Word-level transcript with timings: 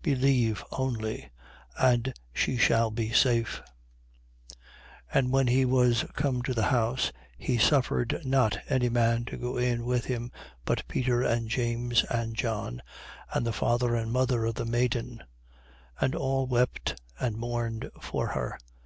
Believe 0.00 0.64
only: 0.72 1.28
and 1.78 2.14
she 2.32 2.56
shall 2.56 2.90
be 2.90 3.12
safe. 3.12 3.60
8:51. 4.50 4.54
And 5.12 5.32
when 5.32 5.46
he 5.48 5.66
was 5.66 6.06
come 6.14 6.40
to 6.44 6.54
the 6.54 6.68
house, 6.72 7.12
he 7.36 7.58
suffered 7.58 8.22
not 8.24 8.56
any 8.70 8.88
man 8.88 9.26
to 9.26 9.36
go 9.36 9.58
in 9.58 9.84
with 9.84 10.06
him, 10.06 10.32
but 10.64 10.88
Peter 10.88 11.20
and 11.20 11.50
James 11.50 12.04
and 12.04 12.34
John, 12.34 12.80
and 13.34 13.46
the 13.46 13.52
father 13.52 13.94
and 13.94 14.10
mother 14.10 14.46
of 14.46 14.54
the 14.54 14.64
maiden. 14.64 15.24
8:52. 16.00 16.04
And 16.06 16.14
all 16.14 16.46
wept 16.46 16.98
and 17.20 17.36
mourned 17.36 17.90
for 18.00 18.28
her. 18.28 18.56